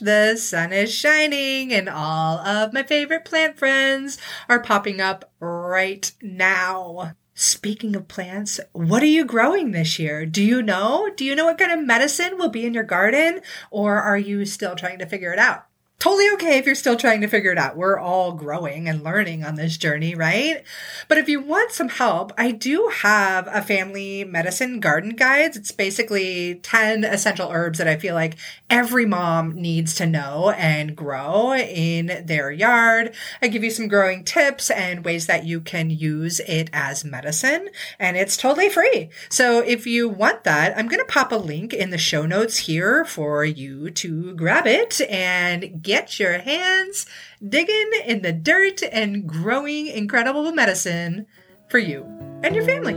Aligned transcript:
the 0.00 0.36
sun 0.36 0.72
is 0.72 0.92
shining 0.92 1.72
and 1.72 1.88
all 1.88 2.38
of 2.38 2.72
my 2.72 2.82
favorite 2.82 3.24
plant 3.24 3.58
friends 3.58 4.18
are 4.48 4.60
popping 4.60 5.00
up 5.00 5.30
right 5.40 6.10
now. 6.20 7.12
Speaking 7.34 7.96
of 7.96 8.08
plants, 8.08 8.60
what 8.72 9.02
are 9.02 9.06
you 9.06 9.24
growing 9.24 9.70
this 9.70 9.98
year? 9.98 10.26
Do 10.26 10.42
you 10.42 10.60
know? 10.60 11.08
Do 11.16 11.24
you 11.24 11.34
know 11.34 11.46
what 11.46 11.58
kind 11.58 11.72
of 11.72 11.86
medicine 11.86 12.36
will 12.36 12.50
be 12.50 12.66
in 12.66 12.74
your 12.74 12.84
garden? 12.84 13.40
Or 13.70 13.98
are 13.98 14.18
you 14.18 14.44
still 14.44 14.74
trying 14.74 14.98
to 14.98 15.06
figure 15.06 15.32
it 15.32 15.38
out? 15.38 15.64
Totally 16.00 16.30
okay 16.30 16.58
if 16.58 16.64
you're 16.66 16.74
still 16.74 16.96
trying 16.96 17.20
to 17.20 17.28
figure 17.28 17.52
it 17.52 17.58
out. 17.58 17.76
We're 17.76 17.98
all 17.98 18.32
growing 18.32 18.88
and 18.88 19.04
learning 19.04 19.44
on 19.44 19.54
this 19.54 19.76
journey, 19.76 20.14
right? 20.14 20.64
But 21.08 21.18
if 21.18 21.28
you 21.28 21.40
want 21.40 21.72
some 21.72 21.90
help, 21.90 22.32
I 22.38 22.50
do 22.50 22.90
have 23.02 23.46
a 23.52 23.60
family 23.62 24.24
medicine 24.24 24.80
garden 24.80 25.14
guides. 25.14 25.58
It's 25.58 25.70
basically 25.70 26.56
10 26.56 27.04
essential 27.04 27.50
herbs 27.50 27.78
that 27.78 27.86
I 27.86 27.96
feel 27.96 28.14
like 28.14 28.36
every 28.70 29.04
mom 29.04 29.54
needs 29.54 29.94
to 29.96 30.06
know 30.06 30.50
and 30.56 30.96
grow 30.96 31.54
in 31.54 32.24
their 32.24 32.50
yard. 32.50 33.14
I 33.42 33.48
give 33.48 33.62
you 33.62 33.70
some 33.70 33.88
growing 33.88 34.24
tips 34.24 34.70
and 34.70 35.04
ways 35.04 35.26
that 35.26 35.44
you 35.44 35.60
can 35.60 35.90
use 35.90 36.40
it 36.40 36.70
as 36.72 37.04
medicine, 37.04 37.68
and 37.98 38.16
it's 38.16 38.38
totally 38.38 38.70
free. 38.70 39.10
So 39.28 39.60
if 39.60 39.86
you 39.86 40.08
want 40.08 40.44
that, 40.44 40.76
I'm 40.78 40.88
going 40.88 41.00
to 41.00 41.12
pop 41.12 41.30
a 41.30 41.36
link 41.36 41.74
in 41.74 41.90
the 41.90 41.98
show 41.98 42.24
notes 42.24 42.56
here 42.56 43.04
for 43.04 43.44
you 43.44 43.90
to 43.90 44.34
grab 44.34 44.66
it 44.66 45.02
and 45.10 45.82
get 45.90 46.20
your 46.20 46.38
hands 46.38 47.04
digging 47.42 47.90
in 48.06 48.22
the 48.22 48.32
dirt 48.32 48.80
and 48.92 49.26
growing 49.26 49.88
incredible 49.88 50.52
medicine 50.52 51.26
for 51.68 51.78
you 51.78 52.04
and 52.44 52.54
your 52.54 52.64
family. 52.64 52.94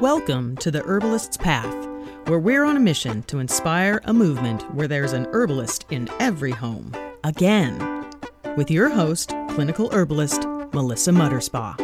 Welcome 0.00 0.56
to 0.58 0.70
the 0.70 0.82
Herbalist's 0.86 1.36
Path 1.36 1.89
where 2.30 2.38
we're 2.38 2.64
on 2.64 2.76
a 2.76 2.80
mission 2.80 3.24
to 3.24 3.40
inspire 3.40 4.00
a 4.04 4.12
movement 4.12 4.62
where 4.72 4.86
there's 4.86 5.14
an 5.14 5.26
herbalist 5.32 5.84
in 5.90 6.08
every 6.20 6.52
home. 6.52 6.94
Again, 7.24 8.08
with 8.56 8.70
your 8.70 8.88
host, 8.88 9.34
clinical 9.48 9.90
herbalist 9.90 10.46
Melissa 10.72 11.10
Mutterspaugh. 11.10 11.74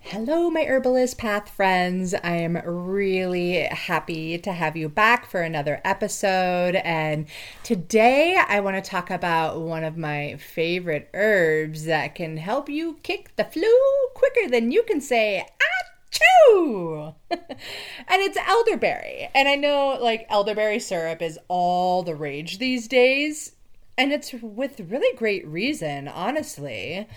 Hello, 0.00 0.50
my 0.50 0.64
herbalist 0.64 1.16
path 1.16 1.48
friends. 1.48 2.12
I 2.12 2.38
am 2.38 2.56
really 2.64 3.62
happy 3.66 4.36
to 4.38 4.52
have 4.52 4.76
you 4.76 4.88
back 4.88 5.30
for 5.30 5.42
another 5.42 5.80
episode. 5.84 6.74
And 6.74 7.26
today 7.62 8.36
I 8.48 8.58
want 8.58 8.82
to 8.82 8.90
talk 8.90 9.12
about 9.12 9.60
one 9.60 9.84
of 9.84 9.96
my 9.96 10.38
favorite 10.38 11.08
herbs 11.14 11.84
that 11.84 12.16
can 12.16 12.36
help 12.36 12.68
you 12.68 12.98
kick 13.04 13.36
the 13.36 13.44
flu 13.44 13.72
quicker 14.14 14.50
than 14.50 14.72
you 14.72 14.82
can 14.82 15.00
say, 15.00 15.46
ah, 15.46 15.66
Choo! 16.10 17.14
and 17.30 17.40
it's 18.08 18.36
elderberry. 18.36 19.28
And 19.34 19.48
I 19.48 19.56
know 19.56 19.98
like 20.00 20.26
elderberry 20.28 20.78
syrup 20.78 21.22
is 21.22 21.38
all 21.48 22.02
the 22.02 22.14
rage 22.14 22.58
these 22.58 22.88
days. 22.88 23.52
And 23.98 24.12
it's 24.12 24.32
with 24.32 24.80
really 24.80 25.16
great 25.16 25.46
reason, 25.46 26.06
honestly. 26.06 27.08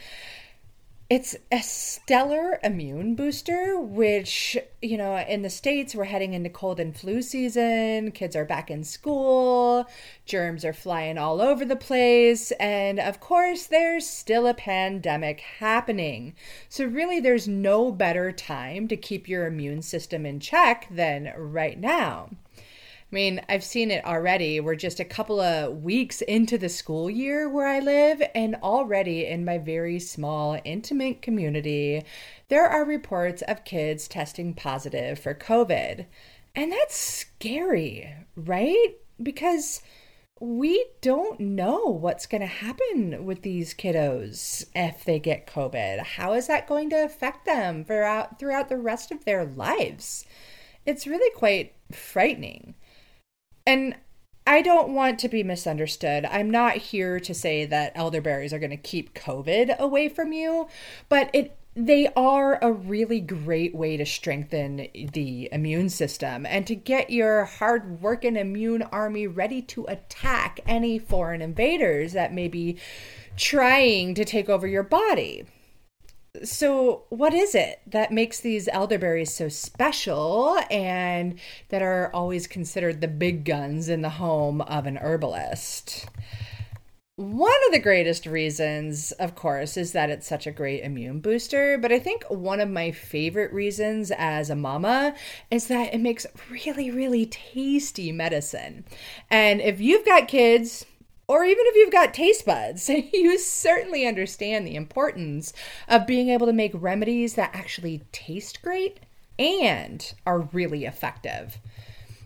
It's 1.09 1.35
a 1.51 1.63
stellar 1.63 2.59
immune 2.63 3.15
booster, 3.15 3.79
which, 3.79 4.55
you 4.79 4.95
know, 4.95 5.17
in 5.17 5.41
the 5.41 5.49
States, 5.49 5.95
we're 5.95 6.03
heading 6.03 6.35
into 6.35 6.51
cold 6.51 6.79
and 6.79 6.95
flu 6.95 7.23
season. 7.23 8.11
Kids 8.11 8.35
are 8.35 8.45
back 8.45 8.69
in 8.69 8.83
school. 8.83 9.87
Germs 10.27 10.63
are 10.63 10.71
flying 10.71 11.17
all 11.17 11.41
over 11.41 11.65
the 11.65 11.75
place. 11.75 12.51
And 12.59 12.99
of 12.99 13.19
course, 13.19 13.65
there's 13.65 14.07
still 14.07 14.45
a 14.45 14.53
pandemic 14.53 15.39
happening. 15.39 16.35
So, 16.69 16.85
really, 16.85 17.19
there's 17.19 17.47
no 17.47 17.91
better 17.91 18.31
time 18.31 18.87
to 18.89 18.95
keep 18.95 19.27
your 19.27 19.47
immune 19.47 19.81
system 19.81 20.27
in 20.27 20.39
check 20.39 20.87
than 20.91 21.33
right 21.35 21.79
now. 21.79 22.29
I 23.11 23.15
mean, 23.15 23.41
I've 23.49 23.63
seen 23.63 23.89
it 23.89 24.05
already. 24.05 24.59
We're 24.59 24.75
just 24.75 24.99
a 24.99 25.05
couple 25.05 25.39
of 25.39 25.81
weeks 25.81 26.21
into 26.21 26.59
the 26.59 26.69
school 26.69 27.09
year 27.09 27.49
where 27.49 27.67
I 27.67 27.79
live, 27.79 28.21
and 28.35 28.55
already 28.57 29.25
in 29.25 29.43
my 29.43 29.57
very 29.57 29.99
small, 29.99 30.59
intimate 30.63 31.23
community, 31.23 32.03
there 32.49 32.67
are 32.67 32.85
reports 32.85 33.41
of 33.47 33.65
kids 33.65 34.07
testing 34.07 34.53
positive 34.53 35.17
for 35.17 35.33
COVID. 35.33 36.05
And 36.53 36.71
that's 36.71 36.95
scary, 36.95 38.13
right? 38.35 38.95
Because 39.21 39.81
we 40.39 40.85
don't 41.01 41.39
know 41.39 41.85
what's 41.85 42.27
going 42.27 42.41
to 42.41 42.47
happen 42.47 43.25
with 43.25 43.41
these 43.41 43.73
kiddos 43.73 44.65
if 44.75 45.03
they 45.03 45.19
get 45.19 45.47
COVID. 45.47 45.99
How 45.99 46.33
is 46.33 46.45
that 46.45 46.67
going 46.67 46.91
to 46.91 47.03
affect 47.03 47.45
them 47.45 47.83
throughout 47.83 48.39
throughout 48.39 48.69
the 48.69 48.77
rest 48.77 49.11
of 49.11 49.25
their 49.25 49.45
lives? 49.45 50.25
It's 50.85 51.07
really 51.07 51.35
quite 51.35 51.73
frightening. 51.91 52.75
And 53.65 53.95
I 54.47 54.61
don't 54.63 54.95
want 54.95 55.19
to 55.19 55.29
be 55.29 55.43
misunderstood. 55.43 56.25
I'm 56.25 56.49
not 56.49 56.77
here 56.77 57.19
to 57.19 57.33
say 57.33 57.65
that 57.65 57.91
elderberries 57.93 58.51
are 58.51 58.59
going 58.59 58.71
to 58.71 58.77
keep 58.77 59.13
COVID 59.13 59.77
away 59.77 60.09
from 60.09 60.33
you, 60.33 60.67
but 61.07 61.29
it 61.33 61.55
they 61.75 62.07
are 62.15 62.57
a 62.61 62.71
really 62.73 63.21
great 63.21 63.75
way 63.75 63.95
to 63.95 64.05
strengthen 64.05 64.87
the 65.13 65.47
immune 65.51 65.87
system 65.87 66.45
and 66.45 66.65
to 66.65 66.75
get 66.75 67.11
your 67.11 67.45
hard 67.45 68.01
working 68.01 68.35
immune 68.35 68.81
army 68.81 69.27
ready 69.27 69.61
to 69.61 69.85
attack 69.85 70.59
any 70.65 70.97
foreign 70.97 71.41
invaders 71.41 72.13
that 72.13 72.33
may 72.33 72.47
be 72.47 72.77
trying 73.37 74.15
to 74.15 74.25
take 74.25 74.49
over 74.49 74.67
your 74.67 74.83
body 74.83 75.45
so 76.43 77.03
what 77.09 77.33
is 77.33 77.55
it 77.55 77.81
that 77.87 78.11
makes 78.11 78.39
these 78.39 78.67
elderberries 78.69 79.33
so 79.33 79.49
special 79.49 80.59
and 80.69 81.39
that 81.69 81.81
are 81.81 82.11
always 82.13 82.47
considered 82.47 83.01
the 83.01 83.07
big 83.07 83.45
guns 83.45 83.89
in 83.89 84.01
the 84.01 84.09
home 84.09 84.61
of 84.61 84.85
an 84.85 84.97
herbalist 84.97 86.07
one 87.19 87.51
of 87.67 87.73
the 87.73 87.79
greatest 87.79 88.25
reasons, 88.25 89.11
of 89.11 89.35
course, 89.35 89.75
is 89.75 89.91
that 89.91 90.09
it's 90.09 90.25
such 90.25 90.47
a 90.47 90.53
great 90.53 90.85
immune 90.85 91.19
booster. 91.19 91.77
But 91.77 91.91
I 91.91 91.99
think 91.99 92.23
one 92.29 92.61
of 92.61 92.69
my 92.69 92.91
favorite 92.91 93.51
reasons 93.51 94.09
as 94.17 94.49
a 94.49 94.55
mama 94.55 95.13
is 95.51 95.67
that 95.67 95.93
it 95.93 95.99
makes 95.99 96.25
really, 96.49 96.89
really 96.89 97.25
tasty 97.25 98.13
medicine. 98.13 98.85
And 99.29 99.59
if 99.59 99.81
you've 99.81 100.05
got 100.05 100.29
kids, 100.29 100.85
or 101.29 101.43
even 101.45 101.63
if 101.67 101.75
you've 101.75 101.91
got 101.91 102.11
taste 102.11 102.43
buds, 102.43 102.89
you 103.13 103.37
certainly 103.37 104.07
understand 104.07 104.65
the 104.65 104.75
importance 104.75 105.53
of 105.87 106.07
being 106.07 106.29
able 106.29 106.47
to 106.47 106.53
make 106.53 106.71
remedies 106.73 107.35
that 107.35 107.51
actually 107.53 108.01
taste 108.11 108.63
great 108.63 108.99
and 109.37 110.15
are 110.25 110.39
really 110.39 110.85
effective. 110.85 111.59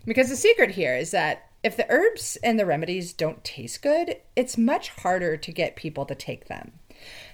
Because 0.06 0.30
the 0.30 0.38
secret 0.38 0.72
here 0.72 0.96
is 0.96 1.12
that 1.12 1.50
if 1.64 1.76
the 1.76 1.86
herbs 1.90 2.38
and 2.44 2.58
the 2.58 2.66
remedies 2.66 3.12
don't 3.12 3.44
taste 3.44 3.82
good, 3.82 4.16
it's 4.38 4.58
much 4.58 4.90
harder 4.90 5.36
to 5.36 5.52
get 5.52 5.76
people 5.76 6.06
to 6.06 6.16
take 6.16 6.48
them. 6.48 6.72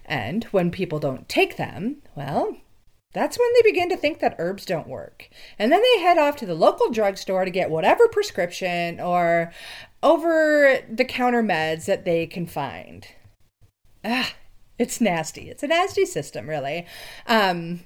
And 0.06 0.46
when 0.46 0.72
people 0.72 1.00
don't 1.00 1.30
take 1.30 1.57
them, 1.57 1.97
well, 2.16 2.57
that's 3.12 3.40
when 3.40 3.50
they 3.56 3.72
begin 3.72 3.90
to 3.90 3.97
think 3.97 4.19
that 4.19 4.36
herbs 4.38 4.66
don't 4.66 4.88
work. 4.88 5.30
And 5.57 5.72
then 5.72 5.81
they 5.81 6.01
head 6.01 6.19
off 6.19 6.36
to 6.38 6.46
the 6.46 6.53
local 6.53 6.91
drugstore 6.91 7.44
to 7.44 7.50
get 7.50 7.72
whatever 7.72 8.07
prescription 8.07 9.00
or 9.00 9.51
over 10.02 10.80
the 10.90 11.06
counter 11.06 11.44
meds 11.44 11.86
that 11.86 12.06
they 12.06 12.26
can 12.26 12.46
find. 12.46 13.08
Ah, 14.04 14.34
it's 14.78 15.01
nasty. 15.01 15.50
It's 15.50 15.63
a 15.63 15.68
nasty 15.68 16.06
system, 16.06 16.48
really. 16.48 16.86
Um, 17.28 17.81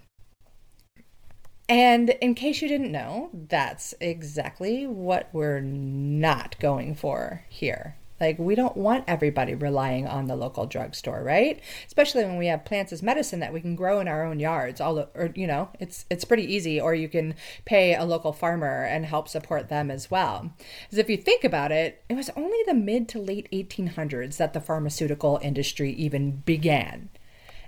and 1.68 2.12
in 2.22 2.36
case 2.36 2.62
you 2.62 2.68
didn't 2.68 2.92
know, 2.92 3.30
that's 3.34 3.94
exactly 4.00 4.86
what 4.86 5.30
we're 5.32 5.62
not 5.62 6.60
going 6.60 6.94
for 6.94 7.46
here. 7.50 7.96
Like, 8.20 8.40
we 8.40 8.56
don't 8.56 8.78
want 8.78 9.06
everybody 9.08 9.56
relying 9.56 10.08
on 10.08 10.28
the 10.28 10.36
local 10.36 10.66
drugstore, 10.66 11.24
right? 11.24 11.60
Especially 11.88 12.24
when 12.24 12.38
we 12.38 12.48
have 12.48 12.66
plants 12.66 12.94
as 12.94 13.04
medicine 13.04 13.40
that 13.40 13.54
we 13.54 13.60
can 13.60 13.76
grow 13.76 14.00
in 14.00 14.08
our 14.08 14.24
own 14.24 14.40
yards. 14.40 14.80
All 14.80 15.00
or 15.00 15.32
you 15.36 15.48
know, 15.48 15.70
it's 15.80 16.06
it's 16.10 16.26
pretty 16.26 16.52
easy. 16.54 16.80
Or 16.80 16.94
you 16.94 17.10
can 17.10 17.36
pay 17.66 17.96
a 17.96 18.06
local 18.06 18.32
farmer 18.34 18.84
and 18.84 19.06
help 19.06 19.28
support 19.28 19.70
them 19.70 19.90
as 19.92 20.10
well. 20.12 20.54
Because 20.84 21.00
if 21.00 21.10
you 21.10 21.18
think 21.18 21.44
about 21.44 21.72
it, 21.72 22.04
it 22.08 22.16
was 22.16 22.30
only 22.36 22.60
the 22.66 22.74
mid 22.74 23.08
to 23.10 23.20
late 23.20 23.50
1800s 23.52 24.38
that 24.38 24.54
the 24.54 24.62
pharmaceutical 24.62 25.40
industry 25.42 25.92
even 25.92 26.44
began. 26.46 27.10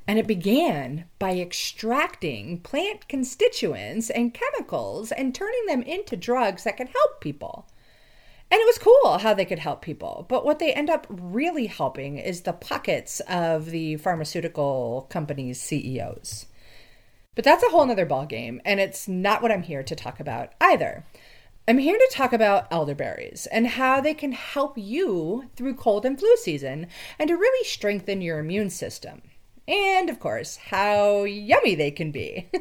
And 0.08 0.20
it 0.20 0.28
began 0.28 1.06
by 1.18 1.32
extracting 1.40 2.60
plant 2.60 3.08
constituents 3.08 4.12
and 4.12 4.34
chemicals 4.36 5.12
and 5.12 5.34
turning 5.34 5.66
them 5.66 5.82
into 5.82 6.16
drugs 6.16 6.64
that 6.64 6.78
can 6.78 6.88
help 6.88 7.22
people. 7.22 7.68
And 8.52 8.60
it 8.60 8.68
was 8.68 8.78
cool 8.78 9.18
how 9.18 9.34
they 9.34 9.46
could 9.46 9.60
help 9.60 9.82
people. 9.82 10.26
But 10.30 10.46
what 10.46 10.60
they 10.60 10.74
end 10.74 10.90
up 10.90 11.08
really 11.10 11.66
helping 11.66 12.18
is 12.18 12.42
the 12.42 12.54
pockets 12.54 13.20
of 13.22 13.72
the 13.72 13.98
pharmaceutical 13.98 15.08
companies' 15.10 15.62
CEOs. 15.62 16.46
But 17.34 17.44
that's 17.44 17.64
a 17.64 17.70
whole 17.70 17.86
nother 17.86 18.06
ballgame, 18.06 18.60
and 18.64 18.80
it's 18.80 19.08
not 19.08 19.42
what 19.42 19.52
I'm 19.52 19.64
here 19.64 19.84
to 19.84 19.96
talk 19.96 20.20
about 20.20 20.54
either. 20.62 21.06
I'm 21.68 21.80
here 21.80 21.98
to 21.98 22.12
talk 22.12 22.32
about 22.32 22.72
elderberries 22.72 23.48
and 23.48 23.68
how 23.68 24.00
they 24.00 24.14
can 24.14 24.32
help 24.34 24.78
you 24.78 25.50
through 25.56 25.74
cold 25.76 26.06
and 26.06 26.18
flu 26.18 26.38
season 26.38 26.88
and 27.18 27.28
to 27.28 27.36
really 27.36 27.66
strengthen 27.66 28.22
your 28.22 28.38
immune 28.38 28.70
system. 28.70 29.24
And 29.68 30.10
of 30.10 30.20
course, 30.20 30.58
how 30.58 31.24
yummy 31.24 31.76
they 31.76 31.92
can 31.92 32.12
be. 32.12 32.50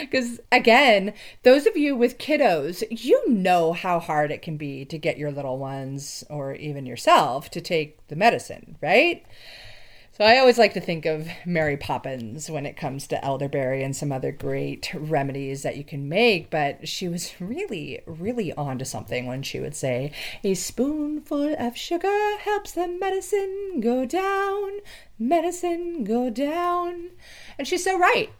Because 0.00 0.40
again, 0.50 1.14
those 1.42 1.66
of 1.66 1.76
you 1.76 1.96
with 1.96 2.18
kiddos, 2.18 2.82
you 2.90 3.30
know 3.30 3.72
how 3.72 3.98
hard 4.00 4.30
it 4.30 4.42
can 4.42 4.56
be 4.56 4.84
to 4.86 4.98
get 4.98 5.16
your 5.16 5.30
little 5.30 5.56
ones 5.56 6.24
or 6.28 6.54
even 6.54 6.84
yourself 6.84 7.50
to 7.52 7.60
take 7.60 8.06
the 8.08 8.16
medicine, 8.16 8.76
right? 8.82 9.24
So 10.14 10.24
I 10.24 10.36
always 10.36 10.58
like 10.58 10.74
to 10.74 10.80
think 10.80 11.06
of 11.06 11.26
Mary 11.46 11.78
Poppins 11.78 12.50
when 12.50 12.66
it 12.66 12.76
comes 12.76 13.06
to 13.06 13.24
elderberry 13.24 13.82
and 13.82 13.96
some 13.96 14.12
other 14.12 14.30
great 14.30 14.92
remedies 14.92 15.62
that 15.62 15.78
you 15.78 15.84
can 15.84 16.06
make, 16.06 16.50
but 16.50 16.86
she 16.86 17.08
was 17.08 17.32
really, 17.40 18.02
really 18.04 18.52
on 18.52 18.78
to 18.78 18.84
something 18.84 19.24
when 19.24 19.42
she 19.42 19.58
would 19.58 19.74
say, 19.74 20.12
A 20.44 20.52
spoonful 20.52 21.54
of 21.58 21.78
sugar 21.78 22.36
helps 22.40 22.72
the 22.72 22.88
medicine 22.88 23.80
go 23.80 24.04
down, 24.04 24.80
medicine 25.18 26.04
go 26.04 26.28
down. 26.28 27.12
And 27.58 27.66
she's 27.66 27.84
so 27.84 27.98
right. 27.98 28.30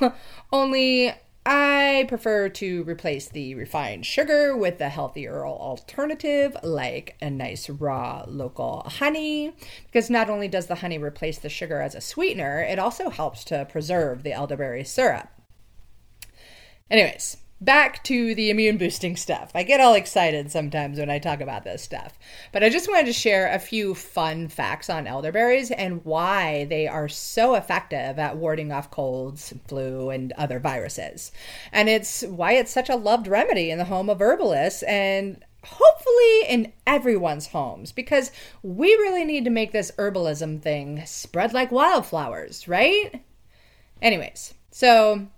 Only 0.52 1.12
I 1.44 2.04
prefer 2.08 2.48
to 2.50 2.84
replace 2.84 3.28
the 3.28 3.56
refined 3.56 4.06
sugar 4.06 4.56
with 4.56 4.80
a 4.80 4.88
healthier 4.88 5.44
alternative 5.44 6.56
like 6.62 7.16
a 7.20 7.30
nice 7.30 7.68
raw 7.68 8.24
local 8.28 8.84
honey 8.86 9.52
because 9.86 10.08
not 10.08 10.30
only 10.30 10.46
does 10.46 10.66
the 10.66 10.76
honey 10.76 10.98
replace 10.98 11.38
the 11.38 11.48
sugar 11.48 11.80
as 11.80 11.96
a 11.96 12.00
sweetener, 12.00 12.60
it 12.60 12.78
also 12.78 13.10
helps 13.10 13.42
to 13.44 13.64
preserve 13.64 14.22
the 14.22 14.32
elderberry 14.32 14.84
syrup. 14.84 15.28
Anyways, 16.88 17.38
back 17.64 18.02
to 18.04 18.34
the 18.34 18.50
immune 18.50 18.76
boosting 18.76 19.16
stuff. 19.16 19.52
I 19.54 19.62
get 19.62 19.80
all 19.80 19.94
excited 19.94 20.50
sometimes 20.50 20.98
when 20.98 21.10
I 21.10 21.18
talk 21.18 21.40
about 21.40 21.62
this 21.62 21.82
stuff, 21.82 22.18
but 22.50 22.64
I 22.64 22.68
just 22.68 22.88
wanted 22.88 23.06
to 23.06 23.12
share 23.12 23.52
a 23.52 23.58
few 23.58 23.94
fun 23.94 24.48
facts 24.48 24.90
on 24.90 25.06
elderberries 25.06 25.70
and 25.70 26.04
why 26.04 26.64
they 26.64 26.88
are 26.88 27.08
so 27.08 27.54
effective 27.54 28.18
at 28.18 28.36
warding 28.36 28.72
off 28.72 28.90
colds, 28.90 29.54
flu, 29.68 30.10
and 30.10 30.32
other 30.32 30.58
viruses. 30.58 31.30
And 31.70 31.88
it's 31.88 32.22
why 32.22 32.52
it's 32.52 32.72
such 32.72 32.88
a 32.88 32.96
loved 32.96 33.28
remedy 33.28 33.70
in 33.70 33.78
the 33.78 33.84
home 33.84 34.10
of 34.10 34.20
herbalists 34.20 34.82
and 34.82 35.44
hopefully 35.64 36.42
in 36.48 36.72
everyone's 36.86 37.48
homes 37.48 37.92
because 37.92 38.32
we 38.64 38.88
really 38.94 39.24
need 39.24 39.44
to 39.44 39.50
make 39.50 39.70
this 39.70 39.92
herbalism 39.92 40.60
thing 40.60 41.04
spread 41.06 41.52
like 41.52 41.70
wildflowers, 41.70 42.66
right? 42.66 43.22
Anyways, 44.00 44.54
so 44.72 45.28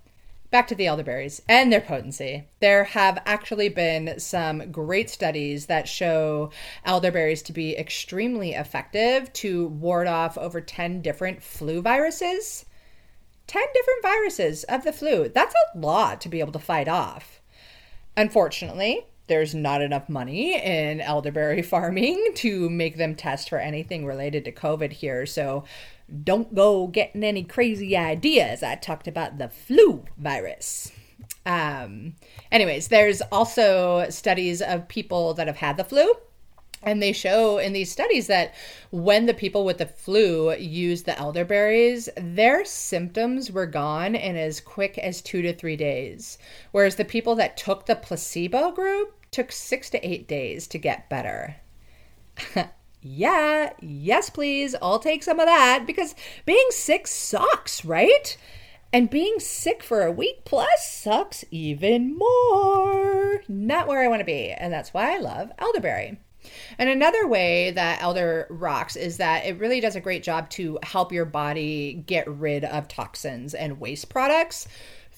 back 0.54 0.68
to 0.68 0.74
the 0.76 0.86
elderberries 0.86 1.42
and 1.48 1.72
their 1.72 1.80
potency. 1.80 2.44
There 2.60 2.84
have 2.84 3.20
actually 3.26 3.68
been 3.70 4.20
some 4.20 4.70
great 4.70 5.10
studies 5.10 5.66
that 5.66 5.88
show 5.88 6.52
elderberries 6.84 7.42
to 7.42 7.52
be 7.52 7.76
extremely 7.76 8.52
effective 8.52 9.32
to 9.32 9.66
ward 9.66 10.06
off 10.06 10.38
over 10.38 10.60
10 10.60 11.02
different 11.02 11.42
flu 11.42 11.82
viruses. 11.82 12.66
10 13.48 13.64
different 13.74 14.02
viruses 14.02 14.62
of 14.62 14.84
the 14.84 14.92
flu. 14.92 15.28
That's 15.28 15.56
a 15.56 15.76
lot 15.76 16.20
to 16.20 16.28
be 16.28 16.38
able 16.38 16.52
to 16.52 16.60
fight 16.60 16.86
off. 16.86 17.40
Unfortunately, 18.16 19.08
there's 19.26 19.56
not 19.56 19.82
enough 19.82 20.08
money 20.08 20.54
in 20.54 21.00
elderberry 21.00 21.62
farming 21.72 22.30
to 22.36 22.70
make 22.70 22.96
them 22.96 23.16
test 23.16 23.48
for 23.48 23.58
anything 23.58 24.06
related 24.06 24.44
to 24.44 24.52
COVID 24.52 24.92
here. 24.92 25.26
So 25.26 25.64
don't 26.22 26.54
go 26.54 26.86
getting 26.86 27.24
any 27.24 27.44
crazy 27.44 27.96
ideas. 27.96 28.62
I 28.62 28.74
talked 28.76 29.08
about 29.08 29.38
the 29.38 29.48
flu 29.48 30.04
virus. 30.16 30.92
Um, 31.46 32.14
anyways, 32.50 32.88
there's 32.88 33.20
also 33.32 34.08
studies 34.10 34.62
of 34.62 34.88
people 34.88 35.34
that 35.34 35.46
have 35.46 35.56
had 35.56 35.76
the 35.76 35.84
flu. 35.84 36.14
And 36.82 37.02
they 37.02 37.12
show 37.12 37.56
in 37.56 37.72
these 37.72 37.90
studies 37.90 38.26
that 38.26 38.54
when 38.90 39.24
the 39.24 39.32
people 39.32 39.64
with 39.64 39.78
the 39.78 39.86
flu 39.86 40.54
used 40.54 41.06
the 41.06 41.18
elderberries, 41.18 42.10
their 42.16 42.64
symptoms 42.66 43.50
were 43.50 43.66
gone 43.66 44.14
in 44.14 44.36
as 44.36 44.60
quick 44.60 44.98
as 44.98 45.22
two 45.22 45.40
to 45.40 45.54
three 45.54 45.76
days. 45.76 46.36
Whereas 46.72 46.96
the 46.96 47.04
people 47.06 47.34
that 47.36 47.56
took 47.56 47.86
the 47.86 47.96
placebo 47.96 48.72
group 48.72 49.14
took 49.30 49.50
six 49.50 49.88
to 49.90 50.06
eight 50.06 50.28
days 50.28 50.66
to 50.68 50.78
get 50.78 51.08
better. 51.08 51.56
yeah, 53.04 53.70
yes, 53.80 54.30
please. 54.30 54.74
I'll 54.80 54.98
take 54.98 55.22
some 55.22 55.38
of 55.38 55.46
that 55.46 55.84
because 55.86 56.14
being 56.46 56.66
sick 56.70 57.06
sucks, 57.06 57.84
right? 57.84 58.36
And 58.94 59.10
being 59.10 59.40
sick 59.40 59.82
for 59.82 60.02
a 60.02 60.10
week 60.10 60.44
plus 60.46 60.88
sucks 60.90 61.44
even 61.50 62.16
more. 62.16 63.42
Not 63.46 63.86
where 63.86 64.00
I 64.00 64.08
want 64.08 64.20
to 64.20 64.24
be. 64.24 64.50
And 64.52 64.72
that's 64.72 64.94
why 64.94 65.14
I 65.14 65.18
love 65.18 65.52
elderberry. 65.58 66.18
And 66.78 66.88
another 66.88 67.26
way 67.26 67.70
that 67.72 68.02
elder 68.02 68.46
rocks 68.50 68.96
is 68.96 69.16
that 69.18 69.46
it 69.46 69.58
really 69.58 69.80
does 69.80 69.96
a 69.96 70.00
great 70.00 70.22
job 70.22 70.50
to 70.50 70.78
help 70.82 71.12
your 71.12 71.24
body 71.24 72.04
get 72.06 72.28
rid 72.28 72.64
of 72.64 72.88
toxins 72.88 73.54
and 73.54 73.80
waste 73.80 74.08
products 74.08 74.68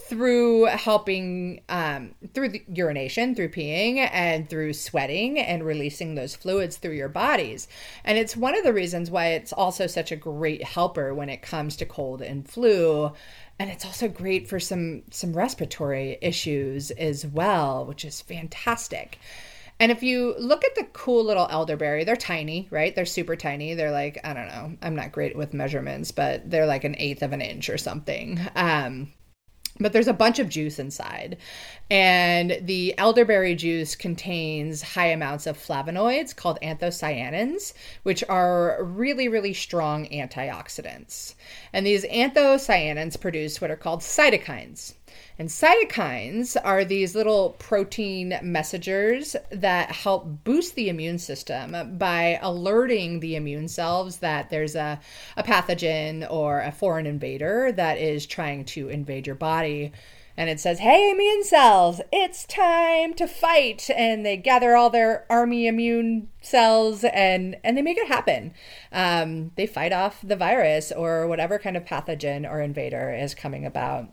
through 0.09 0.67
helping 0.67 1.61
um, 1.69 2.15
through 2.33 2.53
urination, 2.73 3.35
through 3.35 3.49
peeing, 3.49 4.09
and 4.13 4.49
through 4.49 4.73
sweating 4.73 5.39
and 5.39 5.65
releasing 5.65 6.15
those 6.15 6.37
fluids 6.37 6.77
through 6.77 6.95
your 6.95 7.09
bodies. 7.09 7.67
And 8.05 8.19
it's 8.19 8.37
one 8.37 8.57
of 8.57 8.63
the 8.63 8.73
reasons 8.73 9.11
why 9.11 9.29
it's 9.29 9.53
also 9.53 9.87
such 9.87 10.13
a 10.13 10.17
great 10.17 10.63
helper 10.63 11.15
when 11.15 11.29
it 11.29 11.43
comes 11.43 11.77
to 11.77 11.87
cold 11.87 12.23
and 12.23 12.49
flu. 12.49 13.13
And 13.59 13.71
it's 13.71 13.85
also 13.85 14.07
great 14.07 14.49
for 14.49 14.61
some 14.61 15.03
some 15.11 15.33
respiratory 15.33 16.19
issues 16.21 16.91
as 16.93 17.27
well, 17.27 17.85
which 17.85 18.05
is 18.05 18.21
fantastic. 18.21 19.19
And 19.79 19.93
if 19.93 20.03
you 20.03 20.35
look 20.39 20.65
at 20.65 20.75
the 20.75 20.87
cool 20.93 21.25
little 21.25 21.49
elderberry, 21.51 22.05
they're 22.05 22.17
tiny, 22.17 22.67
right? 22.71 22.95
They're 22.95 23.05
super 23.05 23.37
tiny. 23.37 23.75
They're 23.75 23.91
like, 23.91 24.19
I 24.25 24.33
don't 24.33 24.49
know, 24.49 24.77
I'm 24.81 24.97
not 24.97 25.13
great 25.13 25.37
with 25.37 25.53
measurements, 25.53 26.11
but 26.11 26.51
they're 26.51 26.67
like 26.67 26.85
an 26.85 26.97
eighth 26.99 27.23
of 27.23 27.33
an 27.33 27.43
inch 27.43 27.69
or 27.69 27.77
something. 27.77 28.41
Um, 28.55 29.13
but 29.79 29.93
there's 29.93 30.09
a 30.09 30.15
bunch 30.15 30.39
of 30.39 30.49
juice 30.49 30.79
inside. 30.79 31.37
And 31.91 32.59
the 32.63 32.99
elderberry 32.99 33.55
juice 33.55 33.95
contains 33.95 34.83
high 34.83 35.09
amounts 35.09 35.47
of 35.47 35.59
flavonoids 35.59 36.35
called 36.35 36.59
anthocyanins, 36.63 37.75
which 38.03 38.25
are 38.29 38.83
really, 38.83 39.29
really 39.29 39.53
strong 39.53 40.07
antioxidants. 40.07 41.35
And 41.73 41.87
these 41.87 42.05
anthocyanins 42.05 43.21
produce 43.21 43.61
what 43.61 43.71
are 43.71 43.77
called 43.77 44.01
cytokines. 44.01 44.95
And 45.39 45.49
cytokines 45.49 46.57
are 46.65 46.85
these 46.85 47.15
little 47.15 47.51
protein 47.59 48.39
messengers 48.43 49.37
that 49.51 49.91
help 49.93 50.45
boost 50.45 50.75
the 50.75 50.89
immune 50.89 51.19
system 51.19 51.99
by 51.99 52.39
alerting 52.41 53.21
the 53.21 53.37
immune 53.37 53.69
cells 53.69 54.19
that 54.19 54.49
there's 54.49 54.75
a, 54.75 54.99
a 55.37 55.43
pathogen 55.43 56.27
or 56.31 56.61
a 56.61 56.73
foreign 56.73 57.07
invader 57.07 57.71
that 57.73 57.99
is 57.99 58.27
trying 58.27 58.65
to 58.67 58.89
invade 58.89 59.27
your 59.27 59.37
body. 59.37 59.93
And 60.37 60.51
it 60.51 60.61
says, 60.61 60.79
Hey, 60.79 61.11
immune 61.11 61.45
cells, 61.45 62.01
it's 62.13 62.45
time 62.45 63.15
to 63.15 63.27
fight. 63.27 63.89
And 63.97 64.25
they 64.25 64.37
gather 64.37 64.77
all 64.77 64.91
their 64.91 65.25
army 65.31 65.67
immune 65.67 66.29
cells 66.43 67.05
and, 67.05 67.57
and 67.65 67.77
they 67.77 67.83
make 67.83 67.97
it 67.97 68.09
happen. 68.09 68.53
Um, 68.93 69.53
they 69.57 69.67
fight 69.67 69.93
off 69.93 70.21
the 70.23 70.37
virus 70.37 70.93
or 70.93 71.27
whatever 71.27 71.59
kind 71.59 71.77
of 71.77 71.85
pathogen 71.85 72.49
or 72.49 72.61
invader 72.61 73.13
is 73.15 73.35
coming 73.35 73.65
about 73.65 74.09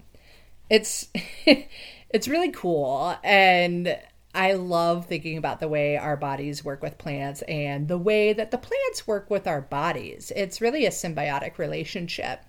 it's 0.70 1.08
it's 2.10 2.28
really 2.28 2.52
cool 2.52 3.16
and 3.24 3.98
I 4.36 4.54
love 4.54 5.06
thinking 5.06 5.38
about 5.38 5.60
the 5.60 5.68
way 5.68 5.96
our 5.96 6.18
bodies 6.18 6.66
work 6.66 6.82
with 6.82 6.98
plants 6.98 7.44
and 7.44 7.88
the 7.88 8.00
way 8.00 8.34
that 8.34 8.50
the 8.50 8.58
plants 8.58 9.06
work 9.06 9.30
with 9.30 9.46
our 9.46 9.62
bodies. 9.62 10.32
It's 10.36 10.60
really 10.60 10.86
a 10.86 10.90
symbiotic 10.90 11.60
relationship. 11.60 12.42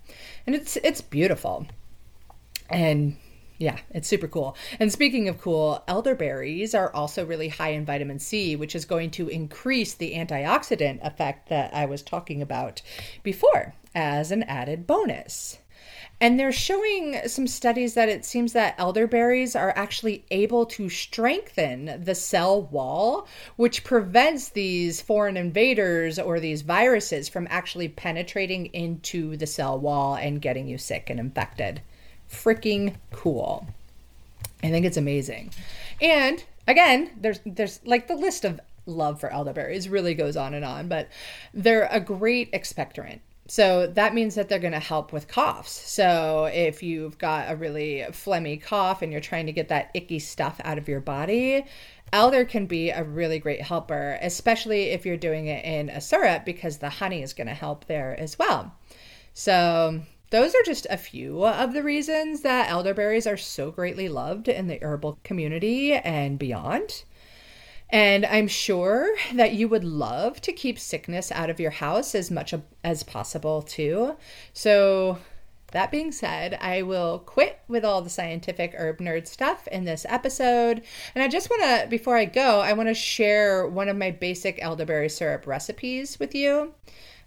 And 0.47 0.56
it's 0.56 0.76
it's 0.76 1.02
beautiful. 1.02 1.66
And 2.71 3.18
yeah, 3.59 3.78
it's 3.90 4.09
super 4.09 4.28
cool. 4.28 4.56
And 4.80 4.90
speaking 4.90 5.28
of 5.28 5.40
cool, 5.40 5.85
elderberries 5.87 6.75
are 6.75 6.92
also 6.92 7.26
really 7.26 7.49
high 7.49 7.71
in 7.71 7.85
vitamin 7.85 8.18
C, 8.18 8.56
which 8.56 8.75
is 8.75 8.87
going 8.87 9.11
to 9.12 9.28
increase 9.28 9.94
the 9.94 10.14
antioxidant 10.14 11.06
effect 11.06 11.50
that 11.50 11.73
I 11.75 11.85
was 11.85 12.02
talking 12.02 12.40
about 12.40 12.80
before 13.23 13.75
as 13.94 14.30
an 14.30 14.42
added 14.44 14.87
bonus. 14.87 15.59
And 16.21 16.38
they're 16.38 16.52
showing 16.52 17.21
some 17.26 17.47
studies 17.47 17.94
that 17.94 18.09
it 18.09 18.25
seems 18.25 18.52
that 18.52 18.75
elderberries 18.78 19.56
are 19.56 19.73
actually 19.76 20.25
able 20.30 20.64
to 20.66 20.88
strengthen 20.88 22.02
the 22.02 22.14
cell 22.14 22.62
wall, 22.62 23.26
which 23.56 23.85
prevents 23.85 24.49
these 24.49 25.00
foreign 25.00 25.37
invaders 25.37 26.18
or 26.18 26.40
these 26.40 26.62
viruses 26.62 27.28
from 27.28 27.47
actually 27.50 27.88
penetrating 27.88 28.66
into 28.66 29.37
the 29.37 29.47
cell 29.47 29.78
wall 29.78 30.14
and 30.14 30.40
getting 30.40 30.68
you 30.68 30.78
sick 30.78 31.11
and 31.11 31.18
infected. 31.18 31.83
Freaking 32.30 32.94
cool. 33.12 33.66
I 34.62 34.71
think 34.71 34.87
it's 34.87 34.97
amazing. 34.97 35.50
And 36.00 36.42
again, 36.66 37.11
there's 37.21 37.40
there's 37.44 37.80
like 37.85 38.09
the 38.09 38.16
list 38.16 38.44
of 38.44 38.61
love 38.87 39.21
for 39.21 39.30
elderberries 39.30 39.88
really 39.88 40.14
goes 40.14 40.37
on 40.37 40.54
and 40.54 40.64
on, 40.64 40.88
but 40.88 41.09
they're 41.52 41.88
a 41.90 42.00
great 42.00 42.52
expectorant 42.52 43.21
So 43.46 43.86
that 43.88 44.14
means 44.14 44.34
that 44.36 44.48
they're 44.48 44.58
going 44.58 44.72
to 44.72 44.78
help 44.78 45.12
with 45.12 45.28
coughs. 45.28 45.70
So 45.70 46.46
if 46.46 46.82
you've 46.82 47.18
got 47.18 47.50
a 47.50 47.56
really 47.56 48.04
phlegmy 48.08 48.60
cough 48.60 49.02
and 49.02 49.12
you're 49.12 49.20
trying 49.20 49.46
to 49.46 49.52
get 49.52 49.68
that 49.68 49.90
icky 49.92 50.18
stuff 50.18 50.60
out 50.64 50.78
of 50.78 50.88
your 50.88 51.00
body, 51.00 51.66
elder 52.12 52.44
can 52.46 52.64
be 52.66 52.90
a 52.90 53.04
really 53.04 53.38
great 53.38 53.60
helper, 53.60 54.18
especially 54.22 54.84
if 54.90 55.04
you're 55.04 55.18
doing 55.18 55.46
it 55.46 55.64
in 55.64 55.90
a 55.90 56.00
syrup 56.00 56.46
because 56.46 56.78
the 56.78 56.88
honey 56.88 57.22
is 57.22 57.34
going 57.34 57.48
to 57.48 57.54
help 57.54 57.86
there 57.86 58.18
as 58.18 58.38
well. 58.38 58.72
So 59.34 60.00
those 60.30 60.54
are 60.54 60.62
just 60.64 60.86
a 60.88 60.96
few 60.96 61.44
of 61.44 61.74
the 61.74 61.82
reasons 61.82 62.40
that 62.42 62.70
elderberries 62.70 63.26
are 63.26 63.36
so 63.36 63.70
greatly 63.70 64.08
loved 64.08 64.48
in 64.48 64.68
the 64.68 64.78
herbal 64.80 65.18
community 65.22 65.92
and 65.92 66.38
beyond. 66.38 67.04
And 67.91 68.26
I'm 68.26 68.49
sure 68.49 69.14
that 69.35 69.53
you 69.53 69.69
would 69.69 69.85
love 69.85 70.41
to 70.43 70.53
keep 70.53 70.79
sickness 70.79 71.31
out 71.31 71.50
of 71.50 71.61
your 71.61 71.71
house 71.71 72.14
as 72.14 72.31
much 72.31 72.55
as 72.83 73.03
possible, 73.03 73.62
too. 73.62 74.17
So, 74.53 75.19
that 75.75 75.91
being 75.91 76.12
said, 76.12 76.57
I 76.61 76.83
will 76.83 77.19
quit 77.19 77.59
with 77.67 77.85
all 77.85 78.00
the 78.00 78.09
scientific 78.09 78.75
herb 78.76 78.99
nerd 78.99 79.26
stuff 79.26 79.67
in 79.69 79.85
this 79.85 80.07
episode. 80.09 80.83
And 81.14 81.25
I 81.25 81.29
just 81.29 81.50
want 81.50 81.62
to, 81.62 81.88
before 81.88 82.17
I 82.17 82.26
go, 82.26 82.61
I 82.61 82.73
want 82.75 82.88
to 82.88 82.95
share 82.95 83.67
one 83.67 83.88
of 83.88 83.97
my 83.97 84.12
basic 84.12 84.62
elderberry 84.62 85.09
syrup 85.09 85.49
recipes 85.49 86.19
with 86.21 86.33
you. 86.33 86.75